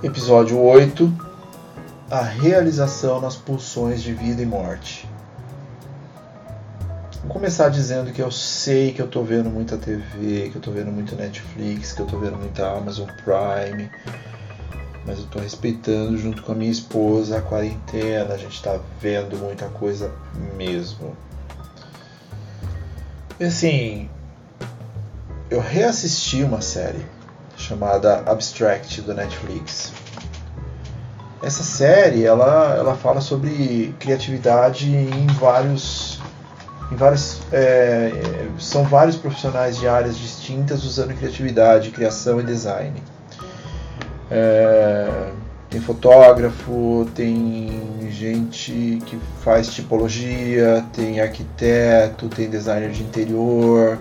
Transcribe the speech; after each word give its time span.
Episódio 0.00 0.60
8 0.60 1.12
A 2.08 2.22
realização 2.22 3.20
nas 3.20 3.34
pulsões 3.34 4.00
de 4.00 4.14
vida 4.14 4.40
e 4.40 4.46
morte. 4.46 5.08
Vou 7.24 7.32
começar 7.32 7.68
dizendo 7.68 8.12
que 8.12 8.22
eu 8.22 8.30
sei 8.30 8.92
que 8.92 9.02
eu 9.02 9.08
tô 9.08 9.24
vendo 9.24 9.50
muita 9.50 9.76
TV, 9.76 10.50
que 10.50 10.56
eu 10.56 10.62
tô 10.62 10.70
vendo 10.70 10.92
muito 10.92 11.16
Netflix, 11.16 11.90
que 11.90 12.00
eu 12.00 12.06
tô 12.06 12.16
vendo 12.16 12.36
muita 12.36 12.70
Amazon 12.70 13.08
Prime, 13.24 13.90
mas 15.04 15.18
eu 15.18 15.26
tô 15.26 15.40
respeitando 15.40 16.16
junto 16.16 16.44
com 16.44 16.52
a 16.52 16.54
minha 16.54 16.70
esposa 16.70 17.38
a 17.38 17.42
quarentena, 17.42 18.34
a 18.34 18.38
gente 18.38 18.62
tá 18.62 18.78
vendo 19.00 19.36
muita 19.36 19.66
coisa 19.66 20.12
mesmo. 20.56 21.16
E 23.40 23.44
assim, 23.44 24.08
eu 25.50 25.60
reassisti 25.60 26.44
uma 26.44 26.60
série 26.60 27.17
chamada 27.68 28.22
Abstract 28.24 29.02
do 29.02 29.12
Netflix. 29.12 29.92
Essa 31.42 31.62
série 31.62 32.24
ela, 32.24 32.74
ela 32.76 32.96
fala 32.96 33.20
sobre 33.20 33.94
criatividade 34.00 34.90
em 34.90 35.26
vários 35.38 36.18
em 36.90 36.96
vários 36.96 37.40
é, 37.52 38.48
são 38.58 38.84
vários 38.84 39.16
profissionais 39.16 39.76
de 39.78 39.86
áreas 39.86 40.16
distintas 40.16 40.84
usando 40.84 41.14
criatividade, 41.14 41.90
criação 41.90 42.40
e 42.40 42.44
design. 42.44 43.02
É, 44.30 45.30
tem 45.68 45.80
fotógrafo, 45.80 47.06
tem 47.14 48.08
gente 48.10 49.02
que 49.04 49.18
faz 49.44 49.68
tipologia, 49.68 50.84
tem 50.94 51.20
arquiteto, 51.20 52.26
tem 52.28 52.48
designer 52.48 52.90
de 52.90 53.02
interior, 53.02 53.98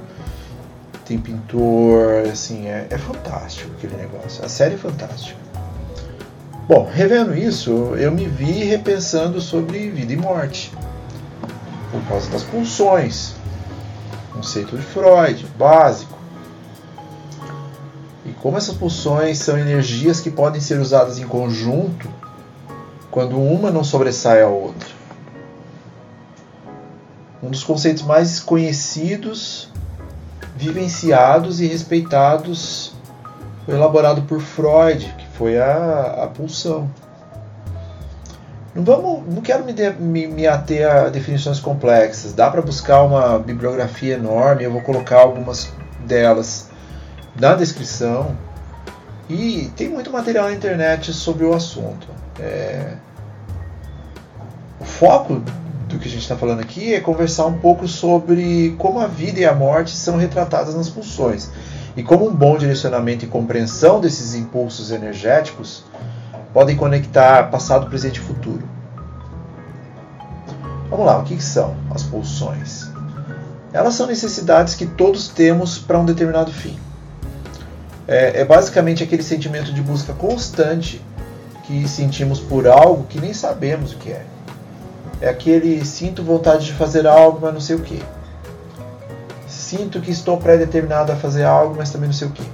tem 1.08 1.18
pintor, 1.18 2.28
assim, 2.30 2.68
é, 2.68 2.88
é 2.90 2.98
fantástico 2.98 3.72
aquele 3.78 3.96
negócio. 3.96 4.44
A 4.44 4.50
série 4.50 4.76
é 4.76 4.78
fantástica. 4.78 5.40
Bom, 6.68 6.90
revendo 6.92 7.34
isso, 7.34 7.72
eu 7.96 8.12
me 8.12 8.28
vi 8.28 8.66
repensando 8.66 9.40
sobre 9.40 9.90
vida 9.90 10.12
e 10.12 10.18
morte. 10.18 10.70
Por 11.92 12.02
causa 12.10 12.30
das 12.30 12.44
pulsões. 12.44 13.36
Conceito 14.34 14.76
de 14.76 14.84
Freud, 14.84 15.48
básico. 15.58 16.18
E 18.26 18.34
como 18.34 18.58
essas 18.58 18.76
pulsões 18.76 19.40
são 19.40 19.58
energias 19.58 20.20
que 20.20 20.30
podem 20.30 20.60
ser 20.60 20.78
usadas 20.78 21.20
em 21.20 21.26
conjunto 21.26 22.10
quando 23.10 23.40
uma 23.40 23.72
não 23.72 23.86
sobressai 23.86 24.42
a 24.42 24.48
outra. 24.48 24.90
Um 27.42 27.50
dos 27.50 27.64
conceitos 27.64 28.04
mais 28.04 28.42
conhecidos 28.42 29.70
vivenciados 30.58 31.62
e 31.62 31.68
respeitados 31.68 32.94
foi 33.66 33.76
elaborado 33.76 34.22
por 34.24 34.40
Freud, 34.40 35.14
que 35.18 35.28
foi 35.38 35.58
a, 35.60 36.24
a 36.24 36.28
pulsão. 36.28 36.90
Não, 38.74 38.84
vamos, 38.84 39.24
não 39.34 39.42
quero 39.42 39.66
me, 39.66 39.74
de, 39.74 39.90
me, 39.92 40.28
me 40.28 40.48
ater 40.48 40.90
a 40.90 41.10
definições 41.10 41.60
complexas. 41.60 42.34
Dá 42.34 42.50
para 42.50 42.62
buscar 42.62 43.04
uma 43.04 43.38
bibliografia 43.40 44.16
enorme, 44.16 44.64
eu 44.64 44.72
vou 44.72 44.82
colocar 44.82 45.20
algumas 45.20 45.72
delas 46.06 46.70
na 47.40 47.54
descrição. 47.56 48.36
E 49.30 49.72
tem 49.76 49.90
muito 49.90 50.10
material 50.10 50.46
na 50.46 50.54
internet 50.54 51.12
sobre 51.12 51.44
o 51.44 51.54
assunto. 51.54 52.08
É... 52.40 52.94
O 54.80 54.86
foco 54.86 55.42
do 55.98 56.02
que 56.02 56.08
a 56.08 56.12
gente 56.12 56.22
está 56.22 56.38
falando 56.38 56.62
aqui 56.62 56.94
é 56.94 57.00
conversar 57.00 57.48
um 57.48 57.58
pouco 57.58 57.88
sobre 57.88 58.76
como 58.78 59.00
a 59.00 59.08
vida 59.08 59.40
e 59.40 59.46
a 59.46 59.54
morte 59.54 59.92
são 59.96 60.16
retratadas 60.16 60.76
nas 60.76 60.88
pulsões 60.88 61.50
e 61.96 62.04
como 62.04 62.28
um 62.28 62.34
bom 62.34 62.58
direcionamento 62.58 63.26
e 63.26 63.28
compreensão 63.28 64.00
desses 64.00 64.36
impulsos 64.36 64.92
energéticos 64.92 65.84
podem 66.54 66.76
conectar 66.76 67.50
passado, 67.50 67.90
presente 67.90 68.18
e 68.18 68.20
futuro. 68.20 68.64
Vamos 70.90 71.06
lá, 71.06 71.18
o 71.18 71.24
que 71.24 71.42
são 71.44 71.76
as 71.94 72.04
pulsões? 72.04 72.88
Elas 73.74 73.96
são 73.96 74.08
necessidades 74.08 74.76
que 74.76 74.86
todos 74.86 75.28
temos 75.28 75.78
para 75.78 76.00
um 76.00 76.06
determinado 76.06 76.52
fim. 76.52 76.78
É, 78.08 78.42
é 78.42 78.46
basicamente 78.46 79.04
aquele 79.04 79.24
sentimento 79.24 79.74
de 79.74 79.82
busca 79.82 80.14
constante 80.14 81.02
que 81.64 81.88
sentimos 81.88 82.40
por 82.40 82.68
algo 82.68 83.04
que 83.04 83.20
nem 83.20 83.34
sabemos 83.34 83.92
o 83.92 83.98
que 83.98 84.12
é. 84.12 84.37
É 85.20 85.30
aquele 85.30 85.84
sinto 85.86 86.24
vontade 86.24 86.66
de 86.66 86.74
fazer 86.74 87.08
algo, 87.08 87.40
mas 87.42 87.54
não 87.54 87.62
sei 87.62 87.76
o 87.76 87.80
que. 87.80 88.02
Sinto 89.48 90.00
que 90.00 90.12
estou 90.12 90.38
pré-determinado 90.38 91.12
a 91.12 91.16
fazer 91.16 91.44
algo, 91.44 91.76
mas 91.78 91.90
também 91.90 92.08
não 92.08 92.14
sei 92.14 92.28
o 92.28 92.32
que. 92.32 92.48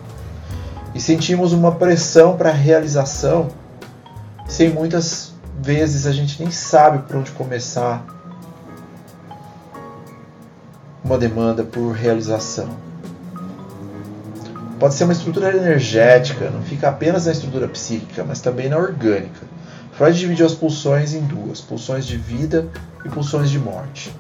E 0.96 1.00
sentimos 1.00 1.54
uma 1.54 1.74
pressão 1.74 2.38
para 2.38 2.50
a 2.50 2.54
realização, 2.54 3.50
sem 4.48 4.70
muitas 4.70 5.34
vezes 5.60 6.06
a 6.06 6.12
gente 6.12 6.42
nem 6.42 6.52
sabe 6.52 7.00
por 7.00 7.18
onde 7.18 7.32
começar 7.32 8.06
uma 11.04 11.18
demanda 11.18 11.64
por 11.64 11.92
realização. 11.92 12.70
Pode 14.80 14.94
ser 14.94 15.04
uma 15.04 15.14
estrutura 15.14 15.56
energética, 15.56 16.50
não 16.50 16.62
fica 16.62 16.90
apenas 16.90 17.26
na 17.26 17.32
estrutura 17.32 17.68
psíquica, 17.68 18.24
mas 18.24 18.42
também 18.42 18.70
na 18.70 18.78
orgânica. 18.78 19.46
Freud 19.94 20.18
dividiu 20.18 20.46
as 20.46 20.54
pulsões 20.54 21.14
em 21.14 21.22
duas: 21.22 21.62
pulsões 21.62 22.06
de 22.06 22.18
vida 22.18 22.68
e 23.06 23.10
pulsões 23.10 23.50
de 23.50 23.60
morte. 23.60 24.14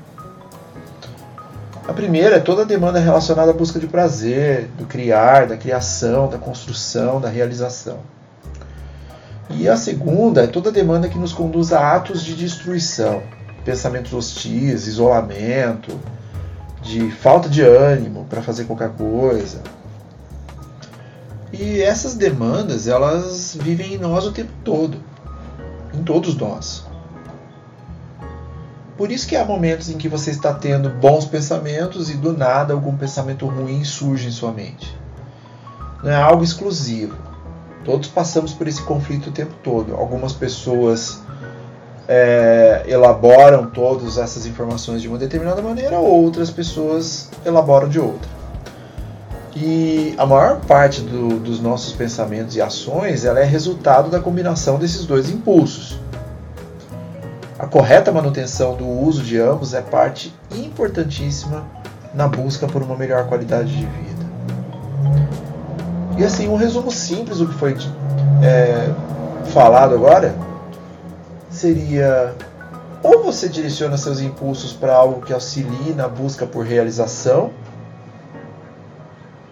A 1.87 1.91
primeira 1.91 2.37
é 2.37 2.39
toda 2.39 2.61
a 2.61 2.65
demanda 2.65 2.99
relacionada 2.99 3.51
à 3.51 3.53
busca 3.53 3.79
de 3.79 3.87
prazer, 3.87 4.69
do 4.77 4.85
criar, 4.85 5.47
da 5.47 5.57
criação, 5.57 6.29
da 6.29 6.37
construção, 6.37 7.19
da 7.19 7.27
realização. 7.27 7.99
E 9.49 9.67
a 9.67 9.75
segunda 9.75 10.43
é 10.43 10.47
toda 10.47 10.69
a 10.69 10.71
demanda 10.71 11.09
que 11.09 11.17
nos 11.17 11.33
conduz 11.33 11.73
a 11.73 11.95
atos 11.95 12.23
de 12.23 12.35
destruição, 12.35 13.21
pensamentos 13.65 14.13
hostis, 14.13 14.87
isolamento, 14.87 15.99
de 16.81 17.11
falta 17.11 17.49
de 17.49 17.61
ânimo 17.61 18.25
para 18.29 18.41
fazer 18.41 18.63
qualquer 18.63 18.91
coisa. 18.91 19.61
E 21.51 21.81
essas 21.81 22.15
demandas, 22.15 22.87
elas 22.87 23.57
vivem 23.59 23.95
em 23.95 23.97
nós 23.97 24.25
o 24.25 24.31
tempo 24.31 24.51
todo 24.63 25.12
todos 26.03 26.35
nós. 26.35 26.85
Por 28.97 29.11
isso 29.11 29.27
que 29.27 29.35
há 29.35 29.43
momentos 29.43 29.89
em 29.89 29.97
que 29.97 30.07
você 30.07 30.29
está 30.29 30.53
tendo 30.53 30.89
bons 30.89 31.25
pensamentos 31.25 32.09
e 32.11 32.13
do 32.15 32.31
nada 32.31 32.73
algum 32.73 32.95
pensamento 32.95 33.47
ruim 33.47 33.83
surge 33.83 34.27
em 34.27 34.31
sua 34.31 34.51
mente. 34.51 34.95
Não 36.03 36.11
é 36.11 36.15
algo 36.15 36.43
exclusivo. 36.43 37.17
Todos 37.83 38.07
passamos 38.07 38.53
por 38.53 38.67
esse 38.67 38.81
conflito 38.83 39.29
o 39.29 39.33
tempo 39.33 39.53
todo. 39.63 39.95
Algumas 39.95 40.31
pessoas 40.31 41.21
é, 42.07 42.83
elaboram 42.87 43.65
todas 43.67 44.17
essas 44.17 44.45
informações 44.45 45.01
de 45.01 45.07
uma 45.07 45.17
determinada 45.17 45.61
maneira, 45.61 45.97
outras 45.97 46.49
pessoas 46.49 47.29
elaboram 47.45 47.89
de 47.89 47.99
outra. 47.99 48.32
E 49.55 50.15
a 50.17 50.25
maior 50.25 50.61
parte 50.61 51.01
do, 51.01 51.39
dos 51.39 51.59
nossos 51.59 51.93
pensamentos 51.93 52.55
e 52.55 52.61
ações 52.61 53.23
ela 53.23 53.39
é 53.39 53.43
resultado 53.43 54.09
da 54.09 54.19
combinação 54.19 54.79
desses 54.79 55.05
dois 55.05 55.29
impulsos. 55.29 55.99
A 57.59 57.67
correta 57.67 58.11
manutenção 58.11 58.75
do 58.75 58.87
uso 58.87 59.21
de 59.21 59.39
ambos 59.39 59.73
é 59.75 59.81
parte 59.81 60.33
importantíssima 60.55 61.63
na 62.13 62.27
busca 62.27 62.67
por 62.67 62.81
uma 62.81 62.95
melhor 62.95 63.27
qualidade 63.27 63.71
de 63.71 63.85
vida. 63.85 64.23
E 66.17 66.23
assim, 66.23 66.47
um 66.47 66.55
resumo 66.55 66.91
simples 66.91 67.37
do 67.37 67.47
que 67.47 67.53
foi 67.53 67.77
é, 68.43 68.91
falado 69.51 69.93
agora 69.93 70.35
seria: 71.49 72.33
ou 73.03 73.23
você 73.23 73.47
direciona 73.47 73.97
seus 73.97 74.19
impulsos 74.19 74.73
para 74.73 74.95
algo 74.95 75.21
que 75.21 75.31
auxilie 75.31 75.93
na 75.95 76.07
busca 76.07 76.45
por 76.45 76.65
realização 76.65 77.51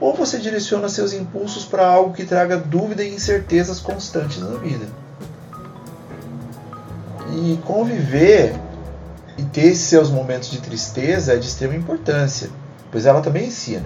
ou 0.01 0.15
você 0.15 0.39
direciona 0.39 0.89
seus 0.89 1.13
impulsos 1.13 1.63
para 1.63 1.85
algo 1.87 2.11
que 2.11 2.25
traga 2.25 2.57
dúvida 2.57 3.03
e 3.03 3.13
incertezas 3.13 3.79
constantes 3.79 4.39
na 4.39 4.57
vida. 4.57 4.87
E 7.31 7.57
conviver 7.63 8.55
e 9.37 9.43
ter 9.43 9.75
seus 9.75 10.09
momentos 10.09 10.49
de 10.49 10.59
tristeza 10.59 11.33
é 11.33 11.37
de 11.37 11.45
extrema 11.45 11.75
importância, 11.75 12.49
pois 12.91 13.05
ela 13.05 13.21
também 13.21 13.45
ensina. 13.45 13.85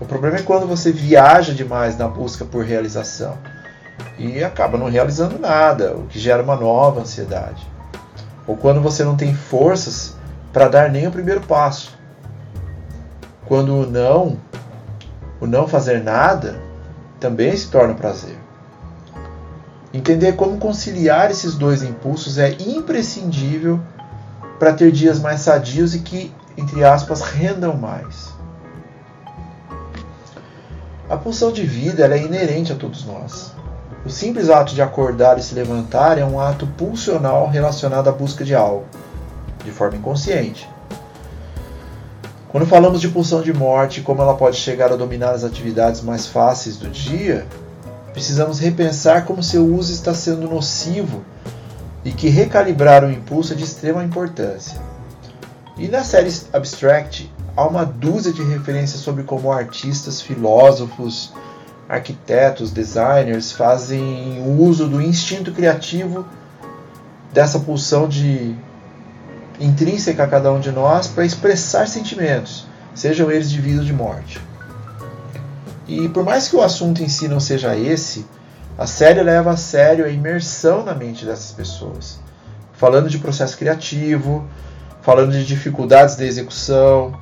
O 0.00 0.06
problema 0.06 0.38
é 0.38 0.42
quando 0.42 0.66
você 0.66 0.90
viaja 0.90 1.52
demais 1.52 1.96
na 1.98 2.08
busca 2.08 2.42
por 2.44 2.64
realização 2.64 3.36
e 4.18 4.42
acaba 4.42 4.78
não 4.78 4.88
realizando 4.88 5.38
nada, 5.38 5.94
o 5.94 6.06
que 6.06 6.18
gera 6.18 6.42
uma 6.42 6.56
nova 6.56 7.02
ansiedade. 7.02 7.70
Ou 8.46 8.56
quando 8.56 8.80
você 8.80 9.04
não 9.04 9.14
tem 9.14 9.34
forças 9.34 10.16
para 10.54 10.68
dar 10.68 10.90
nem 10.90 11.06
o 11.06 11.12
primeiro 11.12 11.42
passo. 11.42 11.98
Quando 13.46 13.74
o 13.74 13.86
não, 13.86 14.38
o 15.40 15.46
não 15.46 15.66
fazer 15.66 16.02
nada, 16.02 16.60
também 17.18 17.56
se 17.56 17.68
torna 17.68 17.94
prazer. 17.94 18.38
Entender 19.92 20.34
como 20.34 20.58
conciliar 20.58 21.30
esses 21.30 21.54
dois 21.54 21.82
impulsos 21.82 22.38
é 22.38 22.56
imprescindível 22.60 23.80
para 24.58 24.72
ter 24.72 24.92
dias 24.92 25.18
mais 25.18 25.40
sadios 25.40 25.94
e 25.94 26.00
que, 26.00 26.32
entre 26.56 26.84
aspas, 26.84 27.22
rendam 27.22 27.76
mais. 27.76 28.30
A 31.08 31.16
pulsão 31.16 31.50
de 31.50 31.66
vida 31.66 32.06
é 32.06 32.22
inerente 32.22 32.72
a 32.72 32.76
todos 32.76 33.04
nós. 33.04 33.52
O 34.06 34.08
simples 34.08 34.48
ato 34.48 34.74
de 34.74 34.80
acordar 34.80 35.38
e 35.38 35.42
se 35.42 35.54
levantar 35.54 36.18
é 36.18 36.24
um 36.24 36.38
ato 36.38 36.66
pulsional 36.66 37.48
relacionado 37.48 38.08
à 38.08 38.12
busca 38.12 38.44
de 38.44 38.54
algo, 38.54 38.86
de 39.64 39.72
forma 39.72 39.96
inconsciente. 39.96 40.68
Quando 42.50 42.66
falamos 42.66 43.00
de 43.00 43.08
pulsão 43.08 43.42
de 43.42 43.52
morte 43.52 44.00
e 44.00 44.02
como 44.02 44.20
ela 44.20 44.34
pode 44.34 44.56
chegar 44.56 44.92
a 44.92 44.96
dominar 44.96 45.30
as 45.30 45.44
atividades 45.44 46.00
mais 46.00 46.26
fáceis 46.26 46.76
do 46.76 46.90
dia, 46.90 47.46
precisamos 48.12 48.58
repensar 48.58 49.24
como 49.24 49.40
seu 49.40 49.64
uso 49.64 49.92
está 49.92 50.12
sendo 50.12 50.48
nocivo 50.48 51.24
e 52.04 52.10
que 52.10 52.28
recalibrar 52.28 53.04
o 53.04 53.10
impulso 53.10 53.52
é 53.52 53.56
de 53.56 53.62
extrema 53.62 54.02
importância. 54.02 54.80
E 55.78 55.86
na 55.86 56.02
série 56.02 56.32
Abstract 56.52 57.32
há 57.56 57.64
uma 57.64 57.84
dúzia 57.84 58.32
de 58.32 58.42
referências 58.42 59.00
sobre 59.00 59.22
como 59.22 59.52
artistas, 59.52 60.20
filósofos, 60.20 61.32
arquitetos, 61.88 62.72
designers 62.72 63.52
fazem 63.52 64.44
uso 64.58 64.88
do 64.88 65.00
instinto 65.00 65.52
criativo 65.52 66.26
dessa 67.32 67.60
pulsão 67.60 68.08
de 68.08 68.56
intrínseca 69.60 70.24
a 70.24 70.26
cada 70.26 70.50
um 70.52 70.58
de 70.58 70.72
nós 70.72 71.06
para 71.06 71.24
expressar 71.24 71.86
sentimentos, 71.86 72.66
sejam 72.94 73.30
eles 73.30 73.50
de 73.50 73.60
vida 73.60 73.80
ou 73.80 73.84
de 73.84 73.92
morte. 73.92 74.40
E 75.86 76.08
por 76.08 76.24
mais 76.24 76.48
que 76.48 76.56
o 76.56 76.62
assunto 76.62 77.02
em 77.02 77.08
si 77.08 77.28
não 77.28 77.38
seja 77.38 77.76
esse, 77.76 78.26
a 78.78 78.86
série 78.86 79.22
leva 79.22 79.50
a 79.50 79.56
sério 79.56 80.04
a 80.04 80.08
imersão 80.08 80.84
na 80.84 80.94
mente 80.94 81.26
dessas 81.26 81.52
pessoas, 81.52 82.18
falando 82.72 83.10
de 83.10 83.18
processo 83.18 83.58
criativo, 83.58 84.48
falando 85.02 85.32
de 85.32 85.44
dificuldades 85.44 86.16
da 86.16 86.24
execução, 86.24 87.12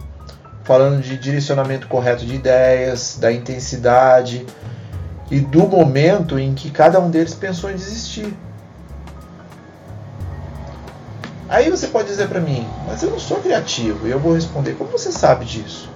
falando 0.63 1.01
de 1.01 1.17
direcionamento 1.17 1.89
correto 1.89 2.27
de 2.27 2.35
ideias, 2.35 3.17
da 3.19 3.33
intensidade 3.33 4.47
e 5.31 5.41
do 5.41 5.67
momento 5.67 6.39
em 6.39 6.55
que 6.55 6.71
cada 6.71 7.01
um 7.01 7.11
deles 7.11 7.35
pensou 7.35 7.71
em 7.71 7.75
desistir. 7.75 8.33
Aí 11.49 11.71
você 11.71 11.87
pode 11.87 12.09
dizer 12.09 12.29
para 12.29 12.41
mim, 12.41 12.67
mas 12.87 13.03
eu 13.03 13.11
não 13.11 13.19
sou 13.19 13.39
criativo, 13.39 14.07
e 14.07 14.11
eu 14.11 14.19
vou 14.19 14.35
responder, 14.35 14.75
como 14.75 14.91
você 14.91 15.11
sabe 15.11 15.45
disso? 15.45 15.89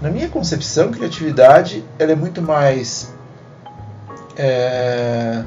Na 0.00 0.08
minha 0.08 0.28
concepção, 0.28 0.90
criatividade 0.90 1.84
ela 1.98 2.12
é 2.12 2.14
muito 2.14 2.40
mais 2.40 3.12
é, 4.36 5.42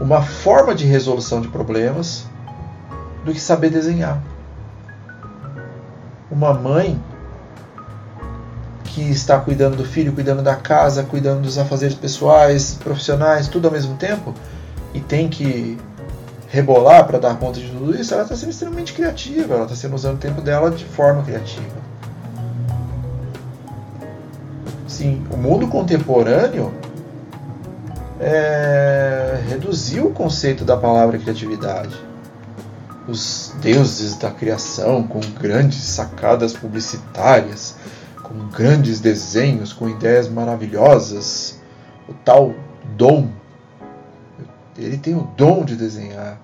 uma 0.00 0.22
forma 0.22 0.74
de 0.74 0.86
resolução 0.86 1.40
de 1.40 1.48
problemas 1.48 2.26
do 3.24 3.32
que 3.32 3.40
saber 3.40 3.70
desenhar 3.70 4.20
uma 6.30 6.52
mãe 6.52 7.00
que 8.84 9.02
está 9.02 9.38
cuidando 9.38 9.76
do 9.76 9.84
filho, 9.84 10.12
cuidando 10.12 10.42
da 10.42 10.56
casa, 10.56 11.04
cuidando 11.04 11.42
dos 11.42 11.58
afazeres 11.58 11.96
pessoais, 11.96 12.74
profissionais, 12.74 13.48
tudo 13.48 13.66
ao 13.66 13.72
mesmo 13.72 13.96
tempo, 13.96 14.34
e 14.92 15.00
tem 15.00 15.28
que 15.28 15.78
rebolar 16.54 17.06
para 17.06 17.18
dar 17.18 17.38
conta 17.38 17.60
de 17.60 17.68
tudo 17.68 17.98
isso, 17.98 18.14
ela 18.14 18.22
está 18.22 18.36
sendo 18.36 18.50
extremamente 18.50 18.92
criativa, 18.92 19.54
ela 19.54 19.64
está 19.64 19.74
sendo 19.74 19.94
usando 19.94 20.14
o 20.14 20.20
tempo 20.20 20.40
dela 20.40 20.70
de 20.70 20.84
forma 20.84 21.22
criativa. 21.22 21.84
Sim, 24.86 25.26
o 25.30 25.36
mundo 25.36 25.66
contemporâneo 25.66 26.72
é, 28.20 29.40
reduziu 29.48 30.06
o 30.06 30.12
conceito 30.12 30.64
da 30.64 30.76
palavra 30.76 31.18
criatividade 31.18 31.94
os 33.06 33.52
deuses 33.60 34.16
da 34.16 34.30
criação 34.30 35.02
com 35.02 35.20
grandes 35.20 35.82
sacadas 35.82 36.54
publicitárias, 36.54 37.76
com 38.22 38.48
grandes 38.48 39.00
desenhos, 39.00 39.72
com 39.72 39.88
ideias 39.88 40.28
maravilhosas, 40.28 41.60
o 42.08 42.14
tal 42.14 42.54
dom. 42.96 43.28
Ele 44.76 44.98
tem 44.98 45.14
o 45.14 45.22
dom 45.36 45.64
de 45.64 45.76
desenhar. 45.76 46.38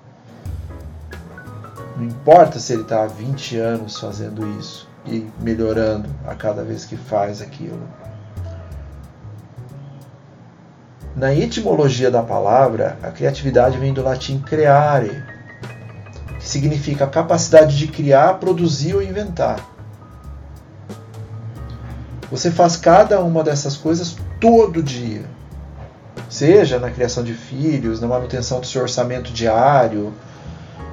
Não 1.97 2.05
importa 2.05 2.59
se 2.59 2.73
ele 2.73 2.83
está 2.83 3.05
há 3.05 3.07
20 3.07 3.57
anos 3.59 3.99
fazendo 3.99 4.47
isso 4.59 4.89
e 5.05 5.29
melhorando 5.41 6.09
a 6.27 6.35
cada 6.35 6.63
vez 6.63 6.85
que 6.85 6.97
faz 6.97 7.43
aquilo. 7.43 7.83
Na 11.17 11.35
etimologia 11.35 12.11
da 12.11 12.23
palavra, 12.23 12.97
a 13.03 13.11
criatividade 13.11 13.77
vem 13.77 13.93
do 13.93 14.03
latim 14.03 14.41
creare, 14.41 15.23
que 16.39 16.49
significa 16.49 17.05
a 17.05 17.09
capacidade 17.09 17.77
de 17.77 17.89
criar, 17.89 18.35
produzir 18.35 18.95
ou 18.95 19.03
inventar. 19.03 19.59
Você 22.31 22.51
faz 22.51 22.77
cada 22.77 23.21
uma 23.21 23.43
dessas 23.43 23.77
coisas 23.77 24.17
todo 24.41 24.83
dia. 24.83 25.25
Seja 26.31 26.79
na 26.79 26.91
criação 26.91 27.25
de 27.25 27.35
filhos, 27.35 28.01
na 28.01 28.07
manutenção 28.07 28.61
do 28.61 28.67
seu 28.67 28.83
orçamento 28.83 29.33
diário, 29.33 30.15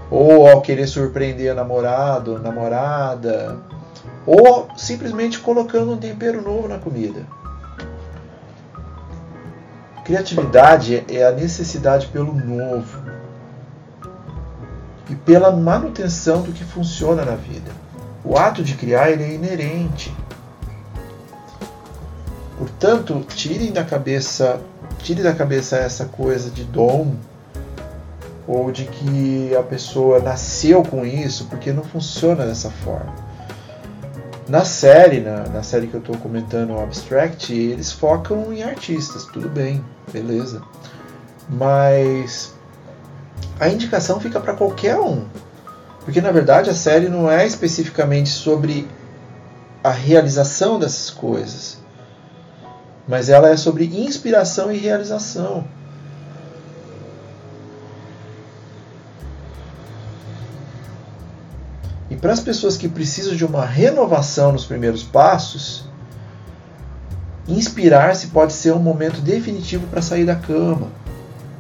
ou 0.10 0.48
ao 0.48 0.62
querer 0.62 0.88
surpreender 0.88 1.54
namorado, 1.54 2.40
namorada, 2.40 3.58
ou 4.26 4.68
simplesmente 4.76 5.40
colocando 5.40 5.94
um 5.94 5.98
tempero 5.98 6.42
novo 6.42 6.68
na 6.68 6.80
comida. 6.80 7.22
Criatividade 10.04 11.06
é 11.08 11.24
a 11.24 11.32
necessidade 11.32 12.08
pelo 12.08 12.34
novo, 12.34 13.00
e 15.10 15.16
pela 15.16 15.52
manutenção 15.52 16.42
do 16.42 16.52
que 16.52 16.64
funciona 16.64 17.24
na 17.24 17.36
vida. 17.36 17.72
O 18.24 18.38
ato 18.38 18.64
de 18.64 18.74
criar 18.74 19.12
ele 19.12 19.24
é 19.24 19.34
inerente. 19.34 20.14
Portanto, 22.58 23.24
tirem 23.30 23.72
da 23.72 23.84
cabeça, 23.84 24.60
tire 25.00 25.24
da 25.24 25.34
cabeça 25.34 25.78
essa 25.78 26.06
coisa 26.06 26.50
de 26.50 26.64
dom 26.64 27.16
ou 28.48 28.72
de 28.72 28.86
que 28.86 29.56
a 29.56 29.64
pessoa 29.64 30.20
nasceu 30.20 30.82
com 30.84 31.06
isso, 31.06 31.46
porque 31.46 31.74
não 31.74 31.84
funciona 31.84 32.46
dessa 32.46 32.70
forma. 32.70 33.14
Na 34.48 34.64
série, 34.64 35.20
na, 35.20 35.44
na 35.50 35.62
série 35.62 35.88
que 35.88 35.94
eu 35.94 36.00
estou 36.00 36.18
comentando, 36.18 36.72
o 36.72 36.82
Abstract, 36.82 37.54
eles 37.54 37.92
focam 37.92 38.54
em 38.54 38.64
artistas, 38.64 39.26
tudo 39.26 39.50
bem, 39.50 39.84
beleza. 40.12 40.62
Mas 41.50 42.54
a 43.60 43.68
indicação 43.68 44.20
fica 44.22 44.40
para 44.40 44.54
qualquer 44.54 44.98
um. 44.98 45.26
Porque 46.06 46.22
na 46.22 46.32
verdade 46.32 46.70
a 46.70 46.74
série 46.74 47.10
não 47.10 47.30
é 47.30 47.46
especificamente 47.46 48.30
sobre 48.30 48.88
a 49.84 49.90
realização 49.90 50.80
dessas 50.80 51.10
coisas, 51.10 51.80
mas 53.08 53.30
ela 53.30 53.50
é 53.50 53.56
sobre 53.56 53.86
inspiração 53.86 54.72
e 54.72 54.78
realização. 54.78 55.66
E 62.10 62.16
para 62.16 62.34
as 62.34 62.40
pessoas 62.40 62.76
que 62.78 62.88
precisam 62.88 63.36
de 63.36 63.46
uma 63.46 63.66
renovação 63.66 64.52
nos 64.52 64.66
primeiros 64.66 65.04
passos, 65.04 65.86
inspirar-se 67.48 68.28
pode 68.28 68.54
ser 68.54 68.74
um 68.74 68.80
momento 68.80 69.22
definitivo 69.22 69.88
para 69.88 70.02
sair 70.02 70.26
da 70.26 70.36
cama, 70.36 70.88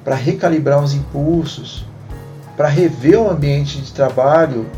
para 0.03 0.15
recalibrar 0.15 0.83
os 0.83 0.93
impulsos, 0.93 1.85
para 2.55 2.67
rever 2.67 3.19
o 3.19 3.29
ambiente 3.29 3.79
de 3.81 3.91
trabalho 3.91 4.69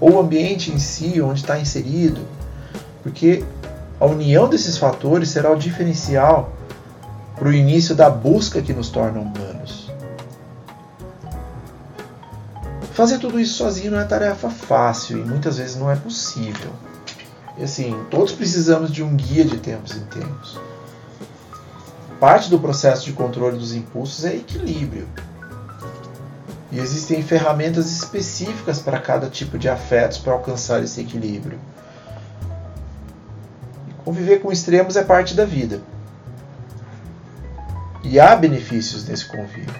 ou 0.00 0.14
o 0.14 0.20
ambiente 0.20 0.72
em 0.72 0.78
si 0.78 1.20
onde 1.20 1.40
está 1.40 1.58
inserido, 1.58 2.20
porque 3.02 3.44
a 4.00 4.06
união 4.06 4.48
desses 4.48 4.78
fatores 4.78 5.28
será 5.30 5.50
o 5.50 5.56
diferencial 5.56 6.52
para 7.34 7.48
o 7.48 7.52
início 7.52 7.94
da 7.94 8.08
busca 8.08 8.62
que 8.62 8.72
nos 8.72 8.88
torna 8.90 9.20
humanos. 9.20 9.90
Fazer 12.92 13.18
tudo 13.18 13.38
isso 13.38 13.54
sozinho 13.54 13.92
não 13.92 14.00
é 14.00 14.04
tarefa 14.04 14.50
fácil 14.50 15.18
e 15.18 15.24
muitas 15.24 15.58
vezes 15.58 15.76
não 15.76 15.90
é 15.90 15.96
possível. 15.96 16.72
E 17.56 17.64
assim, 17.64 17.96
todos 18.10 18.32
precisamos 18.32 18.90
de 18.92 19.02
um 19.02 19.14
guia 19.14 19.44
de 19.44 19.56
tempos 19.58 19.96
em 19.96 20.00
tempos. 20.00 20.58
Parte 22.18 22.50
do 22.50 22.58
processo 22.58 23.04
de 23.04 23.12
controle 23.12 23.56
dos 23.56 23.72
impulsos 23.72 24.24
é 24.24 24.34
equilíbrio. 24.34 25.08
E 26.70 26.78
existem 26.78 27.22
ferramentas 27.22 27.90
específicas 27.90 28.80
para 28.80 28.98
cada 28.98 29.28
tipo 29.28 29.56
de 29.56 29.68
afetos 29.68 30.18
para 30.18 30.32
alcançar 30.32 30.82
esse 30.82 31.00
equilíbrio. 31.00 31.58
Conviver 34.08 34.40
com 34.40 34.50
extremos 34.50 34.96
é 34.96 35.04
parte 35.04 35.34
da 35.34 35.44
vida. 35.44 35.82
E 38.02 38.18
há 38.18 38.34
benefícios 38.34 39.06
nesse 39.06 39.26
convívio. 39.26 39.74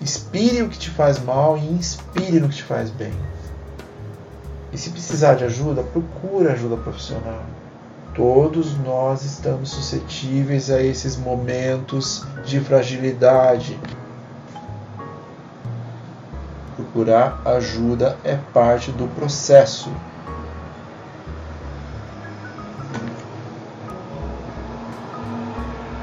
Inspire 0.00 0.62
o 0.62 0.70
que 0.70 0.78
te 0.78 0.88
faz 0.88 1.18
mal 1.18 1.58
e 1.58 1.66
inspire 1.66 2.40
no 2.40 2.48
que 2.48 2.56
te 2.56 2.62
faz 2.62 2.88
bem. 2.88 3.12
E 4.72 4.78
se 4.78 4.88
precisar 4.88 5.34
de 5.34 5.44
ajuda, 5.44 5.82
procura 5.82 6.54
ajuda 6.54 6.78
profissional. 6.78 7.44
Todos 8.14 8.78
nós 8.78 9.26
estamos 9.26 9.72
suscetíveis 9.72 10.70
a 10.70 10.80
esses 10.80 11.18
momentos 11.18 12.24
de 12.46 12.60
fragilidade. 12.60 13.78
Procurar 16.96 17.42
ajuda 17.44 18.16
é 18.24 18.38
parte 18.54 18.90
do 18.90 19.06
processo. 19.06 19.92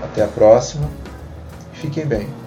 Até 0.03 0.23
a 0.23 0.27
próxima. 0.27 0.88
Fiquem 1.73 2.05
bem. 2.05 2.42